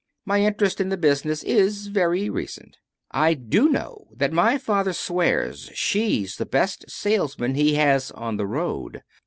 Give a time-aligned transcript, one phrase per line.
[0.25, 2.77] My interest in the business is very recent.
[3.11, 8.47] I do know that my father swears she's the best salesman he has on the
[8.47, 9.03] road.